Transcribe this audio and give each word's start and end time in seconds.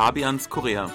Fabians 0.00 0.48
Korea. 0.48 0.90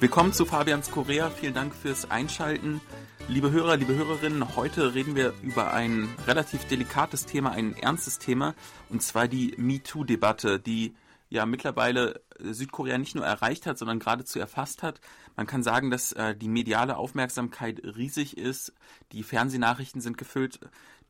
Willkommen 0.00 0.32
zu 0.32 0.46
Fabians 0.46 0.90
Korea. 0.90 1.28
Vielen 1.28 1.52
Dank 1.52 1.74
fürs 1.74 2.10
Einschalten. 2.10 2.80
Liebe 3.28 3.50
Hörer, 3.50 3.76
liebe 3.76 3.94
Hörerinnen, 3.94 4.56
heute 4.56 4.94
reden 4.94 5.16
wir 5.16 5.34
über 5.42 5.74
ein 5.74 6.08
relativ 6.26 6.64
delikates 6.64 7.26
Thema, 7.26 7.50
ein 7.50 7.76
ernstes 7.76 8.18
Thema, 8.18 8.54
und 8.88 9.02
zwar 9.02 9.28
die 9.28 9.52
MeToo-Debatte, 9.58 10.58
die 10.58 10.94
ja 11.32 11.46
mittlerweile 11.46 12.20
Südkorea 12.38 12.98
nicht 12.98 13.14
nur 13.14 13.24
erreicht 13.24 13.66
hat, 13.66 13.78
sondern 13.78 13.98
geradezu 13.98 14.38
erfasst 14.38 14.82
hat. 14.82 15.00
Man 15.34 15.46
kann 15.46 15.62
sagen, 15.62 15.90
dass 15.90 16.12
äh, 16.12 16.36
die 16.36 16.48
mediale 16.48 16.96
Aufmerksamkeit 16.96 17.80
riesig 17.82 18.36
ist. 18.36 18.74
Die 19.12 19.22
Fernsehnachrichten 19.22 20.00
sind 20.00 20.18
gefüllt. 20.18 20.60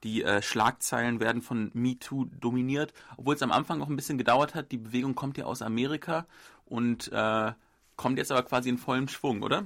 Die 0.05 0.23
äh, 0.23 0.41
Schlagzeilen 0.41 1.21
werden 1.21 1.43
von 1.43 1.71
MeToo 1.75 2.27
dominiert, 2.41 2.93
obwohl 3.17 3.35
es 3.35 3.43
am 3.43 3.53
Anfang 3.53 3.79
noch 3.79 3.89
ein 3.89 3.97
bisschen 3.97 4.19
gedauert 4.19 4.55
hat. 4.55 4.71
Die 4.71 4.79
Bewegung 4.79 5.15
kommt 5.15 5.39
ja 5.39 5.45
aus 5.45 5.61
Amerika 5.61 6.27
und 6.67 7.11
äh, 7.13 7.53
kommt 7.97 8.19
jetzt 8.19 8.31
aber 8.31 8.43
quasi 8.45 8.69
in 8.69 8.79
vollem 8.79 9.09
Schwung, 9.09 9.43
oder? 9.43 9.65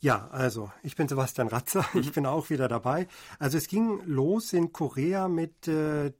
Ja, 0.00 0.28
also 0.32 0.72
ich 0.82 0.96
bin 0.96 1.06
Sebastian 1.06 1.46
Ratzer, 1.46 1.84
ich 1.94 2.08
mhm. 2.08 2.12
bin 2.12 2.26
auch 2.26 2.50
wieder 2.50 2.66
dabei. 2.66 3.06
Also 3.38 3.58
es 3.58 3.68
ging 3.68 4.00
los 4.04 4.52
in 4.52 4.72
Korea 4.72 5.28
mit 5.28 5.68
äh, 5.68 6.12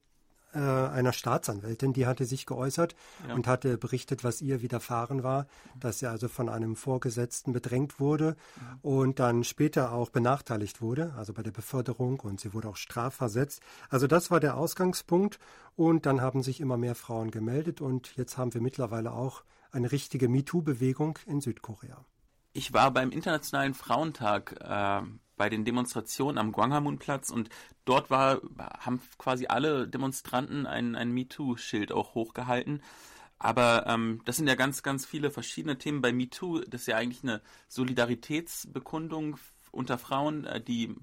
äh, 0.55 0.59
einer 0.59 1.13
Staatsanwältin, 1.13 1.93
die 1.93 2.07
hatte 2.07 2.25
sich 2.25 2.47
geäußert 2.47 2.95
ja. 3.27 3.35
und 3.35 3.47
hatte 3.47 3.79
berichtet, 3.79 4.25
was 4.25 4.43
ihr 4.43 4.63
widerfahren 4.63 5.23
war, 5.23 5.47
dass 5.79 5.99
sie 5.99 6.07
also 6.07 6.29
von 6.29 6.49
einem 6.49 6.77
Vorgesetzten 6.77 7.53
bedrängt 7.53 8.01
wurde 8.01 8.37
ja. 8.57 8.79
und 8.83 9.19
dann 9.19 9.45
später 9.45 9.93
auch 9.93 10.11
benachteiligt 10.11 10.81
wurde, 10.81 11.15
also 11.17 11.33
bei 11.33 11.43
der 11.43 11.51
Beförderung 11.51 12.21
und 12.21 12.41
sie 12.41 12.53
wurde 12.53 12.69
auch 12.69 12.77
strafversetzt. 12.77 13.63
Also 13.89 14.07
das 14.07 14.31
war 14.31 14.41
der 14.41 14.57
Ausgangspunkt 14.57 15.39
und 15.77 16.07
dann 16.07 16.21
haben 16.21 16.43
sich 16.43 16.61
immer 16.61 16.77
mehr 16.77 16.95
Frauen 16.95 17.31
gemeldet 17.31 17.81
und 17.81 18.17
jetzt 18.17 18.37
haben 18.37 18.55
wir 18.55 18.61
mittlerweile 18.61 19.13
auch 19.13 19.45
eine 19.71 19.91
richtige 19.91 20.29
MeToo-Bewegung 20.29 21.19
in 21.27 21.41
Südkorea. 21.41 22.05
Ich 22.53 22.73
war 22.73 22.91
beim 22.91 23.11
Internationalen 23.11 23.75
Frauentag 23.75 24.57
äh, 24.61 25.03
bei 25.37 25.49
den 25.49 25.65
Demonstrationen 25.65 26.39
am 26.39 26.53
Gwanghwamun-Platz 26.53 27.31
und 27.31 27.49
dort 27.85 28.11
war, 28.11 28.43
haben 28.79 29.01
quasi 29.19 29.47
alle 29.47 29.89
Demonstranten 29.89 30.67
ein, 30.67 30.95
ein 30.95 31.13
MeToo-Schild 31.13 31.93
auch 31.93 32.15
hochgehalten. 32.15 32.83
Aber 33.39 33.87
ähm, 33.89 34.21
das 34.25 34.37
sind 34.37 34.47
ja 34.47 34.55
ganz, 34.55 34.83
ganz 34.83 35.05
viele 35.07 35.31
verschiedene 35.31 35.79
Themen. 35.79 36.03
Bei 36.03 36.13
MeToo, 36.13 36.61
das 36.61 36.83
ist 36.83 36.87
ja 36.89 36.97
eigentlich 36.97 37.25
eine 37.25 37.41
Solidaritätsbekundung 37.69 39.39
unter 39.73 39.99
Frauen, 39.99 40.45
äh, 40.45 40.61
die 40.61 40.95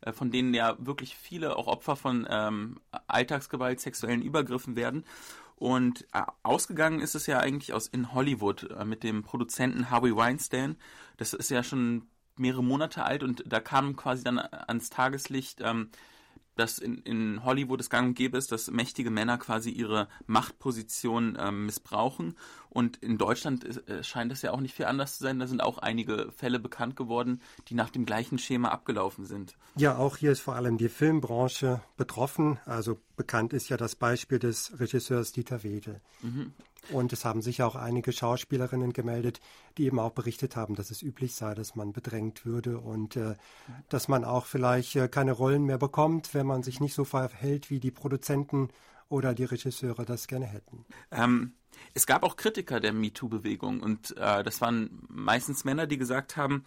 äh, 0.00 0.12
von 0.12 0.30
denen 0.30 0.54
ja 0.54 0.76
wirklich 0.78 1.16
viele 1.16 1.56
auch 1.56 1.66
Opfer 1.66 1.96
von 1.96 2.26
ähm, 2.28 2.80
Alltagsgewalt, 3.06 3.80
sexuellen 3.80 4.22
Übergriffen 4.22 4.74
werden. 4.74 5.04
Und 5.56 6.06
äh, 6.12 6.22
ausgegangen 6.42 7.00
ist 7.00 7.14
es 7.14 7.26
ja 7.26 7.38
eigentlich 7.38 7.72
aus 7.72 7.86
in 7.86 8.12
Hollywood 8.12 8.70
äh, 8.70 8.84
mit 8.84 9.02
dem 9.02 9.22
Produzenten 9.22 9.90
Harvey 9.90 10.14
Weinstein. 10.14 10.76
Das 11.16 11.32
ist 11.32 11.50
ja 11.50 11.62
schon 11.62 12.08
mehrere 12.36 12.64
Monate 12.64 13.04
alt 13.04 13.22
und 13.22 13.44
da 13.46 13.60
kam 13.60 13.94
quasi 13.96 14.24
dann 14.24 14.38
ans 14.38 14.90
Tageslicht, 14.90 15.60
ähm, 15.62 15.90
dass 16.56 16.78
in, 16.78 16.98
in 16.98 17.44
Hollywood 17.44 17.80
es 17.80 17.90
gang 17.90 18.08
und 18.08 18.14
gäbe 18.14 18.38
ist, 18.38 18.52
dass 18.52 18.70
mächtige 18.70 19.10
Männer 19.10 19.38
quasi 19.38 19.70
ihre 19.70 20.08
Machtposition 20.26 21.36
ähm, 21.40 21.66
missbrauchen. 21.66 22.36
Und 22.70 22.96
in 22.98 23.18
Deutschland 23.18 23.88
äh, 23.88 24.02
scheint 24.02 24.32
es 24.32 24.42
ja 24.42 24.52
auch 24.52 24.60
nicht 24.60 24.74
viel 24.74 24.86
anders 24.86 25.16
zu 25.18 25.24
sein. 25.24 25.38
Da 25.38 25.46
sind 25.46 25.62
auch 25.62 25.78
einige 25.78 26.32
Fälle 26.32 26.58
bekannt 26.58 26.96
geworden, 26.96 27.40
die 27.68 27.74
nach 27.74 27.90
dem 27.90 28.04
gleichen 28.04 28.38
Schema 28.38 28.68
abgelaufen 28.68 29.24
sind. 29.26 29.56
Ja, 29.76 29.96
auch 29.96 30.16
hier 30.16 30.32
ist 30.32 30.40
vor 30.40 30.56
allem 30.56 30.78
die 30.78 30.88
Filmbranche 30.88 31.82
betroffen. 31.96 32.58
Also 32.66 32.98
bekannt 33.16 33.52
ist 33.52 33.68
ja 33.68 33.76
das 33.76 33.94
Beispiel 33.94 34.38
des 34.38 34.78
Regisseurs 34.78 35.32
Dieter 35.32 35.62
Wedel. 35.62 36.00
Mhm. 36.22 36.52
Und 36.90 37.12
es 37.12 37.24
haben 37.24 37.42
sich 37.42 37.62
auch 37.62 37.74
einige 37.74 38.12
Schauspielerinnen 38.12 38.92
gemeldet, 38.92 39.40
die 39.78 39.84
eben 39.84 39.98
auch 39.98 40.12
berichtet 40.12 40.56
haben, 40.56 40.74
dass 40.74 40.90
es 40.90 41.02
üblich 41.02 41.34
sei, 41.34 41.54
dass 41.54 41.74
man 41.74 41.92
bedrängt 41.92 42.44
würde 42.44 42.78
und 42.78 43.16
äh, 43.16 43.34
dass 43.88 44.08
man 44.08 44.24
auch 44.24 44.46
vielleicht 44.46 44.96
äh, 44.96 45.08
keine 45.08 45.32
Rollen 45.32 45.64
mehr 45.64 45.78
bekommt, 45.78 46.34
wenn 46.34 46.46
man 46.46 46.62
sich 46.62 46.80
nicht 46.80 46.94
so 46.94 47.04
verhält, 47.04 47.70
wie 47.70 47.80
die 47.80 47.90
Produzenten 47.90 48.68
oder 49.08 49.34
die 49.34 49.44
Regisseure 49.44 50.04
das 50.04 50.26
gerne 50.26 50.46
hätten. 50.46 50.84
Ähm, 51.10 51.52
es 51.92 52.06
gab 52.06 52.22
auch 52.22 52.36
Kritiker 52.36 52.80
der 52.80 52.92
MeToo-Bewegung 52.92 53.80
und 53.80 54.16
äh, 54.16 54.42
das 54.42 54.60
waren 54.60 55.02
meistens 55.08 55.64
Männer, 55.64 55.86
die 55.86 55.98
gesagt 55.98 56.36
haben, 56.36 56.64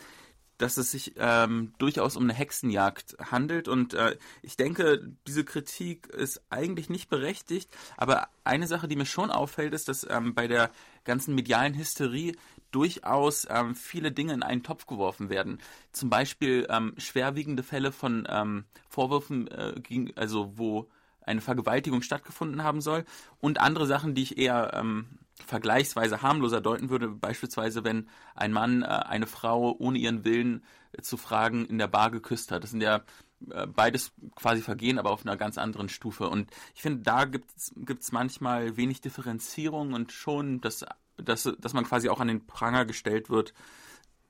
dass 0.57 0.77
es 0.77 0.91
sich 0.91 1.13
ähm, 1.17 1.73
durchaus 1.77 2.15
um 2.15 2.23
eine 2.23 2.33
Hexenjagd 2.33 3.17
handelt. 3.31 3.67
Und 3.67 3.93
äh, 3.93 4.17
ich 4.41 4.57
denke, 4.57 5.07
diese 5.27 5.43
Kritik 5.43 6.07
ist 6.07 6.41
eigentlich 6.49 6.89
nicht 6.89 7.09
berechtigt. 7.09 7.69
Aber 7.95 8.27
eine 8.43 8.67
Sache, 8.67 8.87
die 8.87 8.95
mir 8.95 9.05
schon 9.05 9.31
auffällt, 9.31 9.73
ist, 9.73 9.87
dass 9.87 10.07
ähm, 10.09 10.33
bei 10.33 10.47
der 10.47 10.71
ganzen 11.03 11.35
medialen 11.35 11.75
Hysterie 11.75 12.35
durchaus 12.71 13.47
ähm, 13.49 13.75
viele 13.75 14.11
Dinge 14.11 14.33
in 14.33 14.43
einen 14.43 14.63
Topf 14.63 14.87
geworfen 14.87 15.29
werden. 15.29 15.59
Zum 15.91 16.09
Beispiel 16.09 16.67
ähm, 16.69 16.93
schwerwiegende 16.97 17.63
Fälle 17.63 17.91
von 17.91 18.27
ähm, 18.29 18.65
Vorwürfen, 18.89 19.47
äh, 19.47 19.75
gegen, 19.81 20.15
also 20.17 20.57
wo 20.57 20.89
eine 21.21 21.41
Vergewaltigung 21.41 22.01
stattgefunden 22.01 22.63
haben 22.63 22.81
soll 22.81 23.05
und 23.39 23.59
andere 23.59 23.85
Sachen, 23.85 24.15
die 24.15 24.23
ich 24.23 24.37
eher 24.37 24.73
ähm, 24.73 25.07
vergleichsweise 25.45 26.21
harmloser 26.21 26.61
deuten 26.61 26.89
würde, 26.89 27.09
beispielsweise 27.09 27.83
wenn 27.83 28.09
ein 28.35 28.51
Mann 28.51 28.81
äh, 28.81 28.87
eine 28.87 29.27
Frau 29.27 29.75
ohne 29.77 29.97
ihren 29.97 30.25
Willen 30.25 30.63
äh, 30.93 31.01
zu 31.01 31.17
fragen 31.17 31.65
in 31.65 31.77
der 31.77 31.87
Bar 31.87 32.11
geküsst 32.11 32.51
hat. 32.51 32.63
Das 32.63 32.71
sind 32.71 32.81
ja 32.81 33.03
äh, 33.51 33.67
beides 33.67 34.11
quasi 34.35 34.61
Vergehen, 34.61 34.97
aber 34.99 35.11
auf 35.11 35.25
einer 35.25 35.37
ganz 35.37 35.57
anderen 35.57 35.89
Stufe. 35.89 36.29
Und 36.29 36.49
ich 36.75 36.81
finde, 36.81 37.03
da 37.03 37.25
gibt 37.25 37.51
es 37.55 38.11
manchmal 38.11 38.77
wenig 38.77 39.01
Differenzierung 39.01 39.93
und 39.93 40.11
schon, 40.11 40.59
dass, 40.61 40.85
dass, 41.17 41.49
dass 41.59 41.73
man 41.73 41.85
quasi 41.85 42.09
auch 42.09 42.19
an 42.19 42.27
den 42.27 42.47
Pranger 42.47 42.85
gestellt 42.85 43.29
wird. 43.29 43.53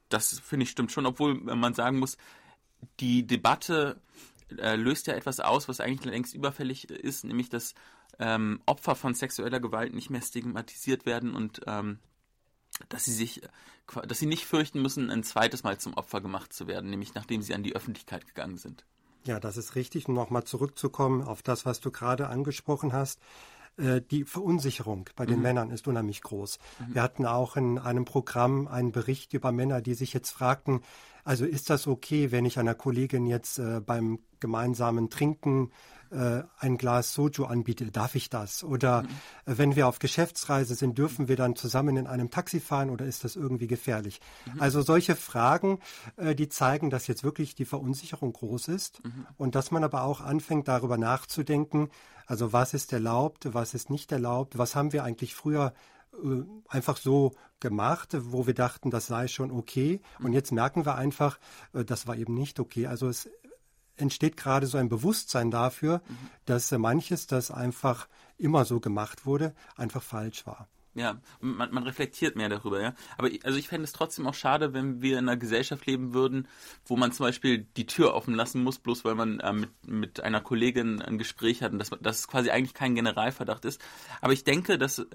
Das 0.10 0.40
finde 0.40 0.64
ich 0.64 0.70
stimmt 0.72 0.92
schon, 0.92 1.06
obwohl 1.06 1.36
man 1.36 1.74
sagen 1.74 2.00
muss, 2.00 2.18
die 3.00 3.26
Debatte 3.26 4.00
äh, 4.58 4.76
löst 4.76 5.08
ja 5.08 5.14
etwas 5.14 5.40
aus, 5.40 5.68
was 5.68 5.80
eigentlich 5.80 6.12
längst 6.12 6.34
überfällig 6.34 6.90
ist, 6.90 7.24
nämlich 7.24 7.50
dass 7.50 7.74
ähm, 8.20 8.62
Opfer 8.66 8.96
von 8.96 9.14
sexueller 9.14 9.60
Gewalt 9.60 9.94
nicht 9.94 10.10
mehr 10.10 10.22
stigmatisiert 10.22 11.06
werden 11.06 11.36
und 11.36 11.62
ähm, 11.68 12.00
dass 12.90 13.06
sie 13.06 13.14
sich, 13.14 13.42
dass 14.08 14.20
sie 14.20 14.26
nicht 14.26 14.46
fürchten 14.46 14.82
müssen, 14.82 15.10
ein 15.10 15.24
zweites 15.24 15.64
Mal 15.64 15.78
zum 15.78 15.94
Opfer 15.94 16.22
gemacht 16.22 16.54
zu 16.54 16.68
werden, 16.68 16.90
nämlich 16.90 17.14
nachdem 17.16 17.42
sie 17.42 17.54
an 17.54 17.64
die 17.64 17.76
Öffentlichkeit 17.76 18.28
gegangen 18.28 18.58
sind. 18.58 18.86
Ja, 19.24 19.40
das 19.40 19.58
ist 19.58 19.76
richtig. 19.76 20.08
Um 20.08 20.14
nochmal 20.14 20.44
zurückzukommen 20.44 21.22
auf 21.22 21.42
das, 21.42 21.66
was 21.66 21.80
du 21.80 21.92
gerade 21.92 22.28
angesprochen 22.28 22.94
hast. 22.94 23.20
Äh, 23.78 24.02
die 24.02 24.24
Verunsicherung 24.24 25.10
bei 25.16 25.26
den 25.26 25.38
mhm. 25.38 25.44
Männern 25.44 25.72
ist 25.72 25.88
unheimlich 25.88 26.22
groß. 26.22 26.60
Mhm. 26.80 26.96
Wir 26.96 27.02
hatten 27.02 27.26
auch 27.26 27.58
in 27.58 27.78
einem 27.78 28.06
Programm 28.06 28.68
einen 28.68 28.92
Bericht 28.92 29.34
über 29.34 29.52
Männer, 29.52 29.82
die 29.82 29.94
sich 29.94 30.14
jetzt 30.14 30.32
fragten, 30.32 30.82
also 31.28 31.44
ist 31.44 31.70
das 31.70 31.88
okay, 31.88 32.32
wenn 32.32 32.46
ich 32.46 32.58
einer 32.58 32.74
Kollegin 32.74 33.28
jetzt 33.28 33.60
äh, 33.60 33.82
beim 33.82 34.20
gemeinsamen 34.40 35.10
Trinken 35.10 35.72
äh, 36.10 36.44
ein 36.58 36.78
Glas 36.78 37.14
Soju 37.14 37.44
anbiete, 37.44 37.92
darf 37.92 38.16
ich 38.16 38.30
das? 38.30 38.64
Oder 38.64 39.04
mhm. 39.04 39.08
äh, 39.46 39.58
wenn 39.58 39.76
wir 39.76 39.90
auf 39.90 40.00
Geschäftsreise 40.00 40.76
sind, 40.76 40.98
dürfen 40.98 41.28
wir 41.28 41.36
dann 41.36 41.58
zusammen 41.58 41.98
in 41.98 42.08
einem 42.08 42.32
Taxi 42.32 42.62
fahren 42.62 42.90
oder 42.90 43.04
ist 43.04 43.26
das 43.26 43.36
irgendwie 43.36 43.68
gefährlich? 43.68 44.22
Mhm. 44.46 44.62
Also 44.62 44.82
solche 44.82 45.18
Fragen, 45.18 45.80
äh, 46.16 46.34
die 46.34 46.48
zeigen, 46.48 46.90
dass 46.90 47.08
jetzt 47.08 47.26
wirklich 47.26 47.56
die 47.56 47.66
Verunsicherung 47.66 48.32
groß 48.32 48.70
ist 48.70 49.04
mhm. 49.04 49.28
und 49.36 49.56
dass 49.56 49.70
man 49.70 49.84
aber 49.84 50.04
auch 50.04 50.22
anfängt, 50.22 50.70
darüber 50.70 50.98
nachzudenken, 50.98 51.90
also 52.26 52.54
was 52.54 52.74
ist 52.74 52.94
erlaubt, 52.94 53.54
was 53.54 53.74
ist 53.74 53.90
nicht 53.90 54.14
erlaubt, 54.14 54.58
was 54.58 54.76
haben 54.76 54.94
wir 54.94 55.04
eigentlich 55.04 55.36
früher 55.36 55.74
einfach 56.68 56.98
so 56.98 57.34
gemacht, 57.60 58.10
wo 58.20 58.48
wir 58.48 58.54
dachten, 58.54 58.92
das 58.92 59.08
sei 59.08 59.28
schon 59.28 59.52
okay. 59.52 60.02
Und 60.20 60.34
jetzt 60.34 60.52
merken 60.52 60.86
wir 60.86 60.96
einfach, 60.96 61.40
äh, 61.74 61.84
das 61.84 62.08
war 62.08 62.16
eben 62.16 62.34
nicht 62.34 62.60
okay. 62.60 62.88
Also 62.88 63.08
es 63.08 63.30
entsteht 63.96 64.38
gerade 64.38 64.68
so 64.68 64.78
ein 64.78 64.90
Bewusstsein 64.90 65.50
dafür, 65.50 66.02
dass 66.46 66.72
manches, 66.72 67.28
das 67.28 67.50
einfach 67.50 68.08
immer 68.38 68.66
so 68.66 68.80
gemacht 68.80 69.26
wurde, 69.26 69.56
einfach 69.76 70.04
falsch 70.04 70.46
war. 70.46 70.68
Ja, 70.98 71.22
man, 71.42 71.72
man 71.72 71.84
reflektiert 71.84 72.36
mehr 72.36 72.50
darüber, 72.50 72.82
ja. 72.82 72.96
Aber 73.20 73.30
ich, 73.30 73.46
also 73.46 73.60
ich 73.60 73.68
fände 73.68 73.84
es 73.84 73.92
trotzdem 73.92 74.26
auch 74.26 74.34
schade, 74.34 74.74
wenn 74.74 75.00
wir 75.00 75.20
in 75.20 75.30
einer 75.30 75.38
Gesellschaft 75.38 75.86
leben 75.86 76.16
würden, 76.16 76.48
wo 76.88 76.98
man 76.98 77.12
zum 77.12 77.28
Beispiel 77.28 77.68
die 77.78 77.86
Tür 77.86 78.16
offen 78.16 78.34
lassen 78.34 78.64
muss, 78.64 78.80
bloß 78.80 79.06
weil 79.06 79.14
man 79.14 79.40
äh, 79.40 79.54
mit, 79.54 79.70
mit 79.86 80.20
einer 80.22 80.42
Kollegin 80.42 81.00
ein 81.04 81.20
Gespräch 81.20 81.62
hat 81.62 81.72
und 81.72 81.78
dass, 81.78 81.92
dass 82.02 82.28
quasi 82.28 82.50
eigentlich 82.50 82.74
kein 82.74 82.96
Generalverdacht 82.96 83.66
ist. 83.66 83.80
Aber 84.22 84.34
ich 84.34 84.44
denke, 84.44 84.80
dass, 84.80 85.06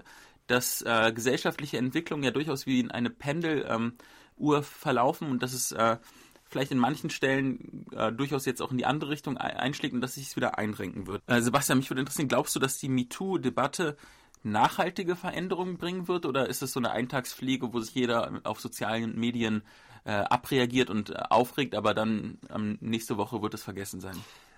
dass 0.53 0.83
äh, 0.83 1.13
gesellschaftliche 1.13 1.79
Entwicklungen 1.79 2.25
ja 2.25 2.31
durchaus 2.31 2.67
wie 2.67 2.81
in 2.81 2.91
eine 2.91 3.11
Pendeluhr 3.11 3.69
ähm, 3.69 4.63
verlaufen 4.63 5.31
und 5.31 5.43
dass 5.43 5.53
es 5.53 5.73
äh, 5.73 5.97
vielleicht 6.45 6.71
in 6.71 6.79
manchen 6.79 7.11
Stellen 7.11 7.87
äh, 7.97 8.13
durchaus 8.13 8.45
jetzt 8.45 8.61
auch 8.61 8.71
in 8.71 8.79
die 8.79 8.87
andere 8.87 9.11
Richtung 9.11 9.39
einschlägt 9.39 9.95
und 9.95 10.01
dass 10.03 10.15
sich 10.15 10.29
es 10.29 10.37
wieder 10.37 10.59
einrenken 10.59 11.07
wird. 11.07 11.23
Äh, 11.27 11.41
Sebastian, 11.41 11.79
mich 11.79 11.91
würde 11.91 12.01
interessieren, 12.01 12.29
glaubst 12.29 12.55
du, 12.55 12.61
dass 12.61 12.79
die 12.79 12.89
MeToo-Debatte 12.89 13.97
nachhaltige 14.43 15.17
Veränderungen 15.17 15.79
bringen 15.79 16.09
wird 16.09 16.27
oder 16.27 16.49
ist 16.49 16.63
es 16.63 16.73
so 16.73 16.81
eine 16.81 16.91
Eintagsfliege, 16.91 17.73
wo 17.73 17.81
sich 17.81 17.95
jeder 17.95 18.41
auf 18.45 18.61
sozialen 18.61 19.19
Medien 19.19 19.63
äh, 20.05 20.13
abreagiert 20.13 20.91
und 20.91 21.11
äh, 21.11 21.15
aufregt, 21.31 21.75
aber 21.75 21.95
dann 21.95 22.39
ähm, 22.55 22.77
nächste 22.81 23.17
Woche 23.17 23.41
wird 23.41 23.55
es 23.55 23.63
vergessen 23.63 24.01
sein? 24.01 24.17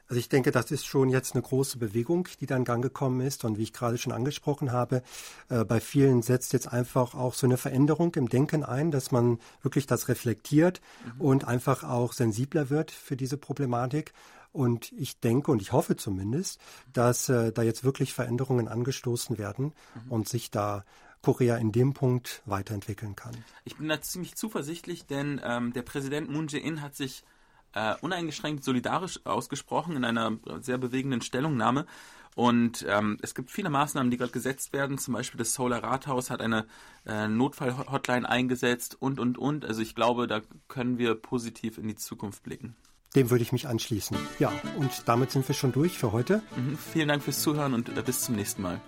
Also 0.09 0.21
ich 0.21 0.29
denke, 0.29 0.51
das 0.51 0.71
ist 0.71 0.87
schon 0.87 1.09
jetzt 1.09 1.35
eine 1.35 1.43
große 1.43 1.79
Bewegung, 1.79 2.29
die 2.41 2.47
da 2.47 2.57
in 2.57 2.65
Gang 2.65 2.83
gekommen 2.83 3.21
ist. 3.21 3.45
Und 3.45 3.59
wie 3.59 3.63
ich 3.63 3.73
gerade 3.73 3.99
schon 3.99 4.13
angesprochen 4.13 4.73
habe, 4.73 5.03
äh, 5.49 5.65
bei 5.65 5.81
vielen 5.81 6.23
setzt 6.23 6.53
jetzt 6.53 6.73
einfach 6.73 7.15
auch 7.15 7.35
so 7.35 7.47
eine 7.47 7.57
Veränderung 7.57 8.15
im 8.15 8.29
Denken 8.29 8.65
ein, 8.65 8.91
dass 8.91 9.11
man 9.11 9.39
wirklich 9.63 9.87
das 9.87 10.09
reflektiert 10.09 10.81
mhm. 11.15 11.21
und 11.21 11.45
einfach 11.49 11.85
auch 11.85 12.13
sensibler 12.13 12.71
wird 12.71 12.91
für 12.91 13.17
diese 13.17 13.39
Problematik. 13.39 14.13
Und 14.53 14.93
ich 14.93 15.19
denke 15.19 15.51
und 15.51 15.61
ich 15.61 15.73
hoffe 15.73 15.97
zumindest, 15.97 16.61
dass 16.93 17.29
äh, 17.29 17.51
da 17.51 17.63
jetzt 17.63 17.83
wirklich 17.83 18.15
Veränderungen 18.15 18.69
angestoßen 18.69 19.37
werden 19.37 19.73
mhm. 20.05 20.13
und 20.13 20.29
sich 20.29 20.51
da 20.51 20.85
Korea 21.23 21.57
in 21.57 21.73
dem 21.73 21.95
Punkt 21.95 22.43
weiterentwickeln 22.45 23.17
kann. 23.17 23.35
Ich 23.65 23.77
bin 23.77 23.89
da 23.89 24.01
ziemlich 24.01 24.37
zuversichtlich, 24.37 25.07
denn 25.07 25.41
ähm, 25.43 25.73
der 25.73 25.83
Präsident 25.83 26.31
Moon 26.31 26.49
Jae-in 26.49 26.83
hat 26.83 26.95
sich 26.95 27.25
äh, 27.75 27.95
uneingeschränkt 28.01 28.65
solidarisch 28.65 29.21
ausgesprochen 29.25 29.97
in 29.97 30.05
einer 30.05 30.39
sehr 30.61 30.79
bewegenden 30.79 31.21
Stellungnahme. 31.21 31.87
Und 32.35 32.85
ähm, 32.89 33.19
es 33.23 33.35
gibt 33.35 33.51
viele 33.51 33.71
Maßnahmen, 33.71 34.11
die 34.11 34.17
gerade 34.17 34.33
gesetzt 34.33 34.73
werden. 34.73 34.99
Zum 34.99 35.15
Beispiel 35.15 35.39
das 35.39 35.55
Solar 35.55 35.83
Rathaus 35.83 36.31
hat 36.31 36.41
eine 36.41 36.67
äh, 37.07 37.29
Notfall-Hotline 37.29 38.29
eingesetzt 38.29 38.97
und, 38.99 39.21
und, 39.21 39.39
und. 39.39 39.65
Also 39.65 39.83
ich 39.83 39.95
glaube, 39.95 40.27
da 40.27 40.41
können 40.67 40.99
wir 40.99 41.15
positiv 41.15 41.79
in 41.79 41.87
die 41.87 41.95
Zukunft 41.95 42.43
blicken. 42.43 42.75
Dem 43.15 43.31
würde 43.31 43.43
ich 43.43 43.53
mich 43.53 43.69
anschließen. 43.69 44.17
Ja, 44.41 44.53
und 44.77 45.05
damit 45.07 45.31
sind 45.31 45.47
wir 45.47 45.55
schon 45.55 45.71
durch 45.71 45.97
für 45.97 46.11
heute. 46.11 46.43
Mhm, 46.57 46.77
vielen 46.77 47.07
Dank 47.07 47.23
fürs 47.23 47.41
Zuhören 47.41 47.73
und 47.73 47.97
äh, 47.97 48.03
bis 48.03 48.23
zum 48.23 48.35
nächsten 48.35 48.63
Mal. 48.63 48.81